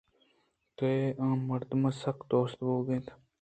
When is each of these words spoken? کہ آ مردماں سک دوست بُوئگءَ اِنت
کہ 0.77 0.91
آ 1.25 1.27
مردماں 1.47 1.93
سک 2.01 2.17
دوست 2.31 2.57
بُوئگءَ 2.65 2.91
اِنت 2.95 3.07